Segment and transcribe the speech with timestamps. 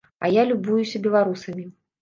[0.27, 1.71] А я любуюся беларусамі.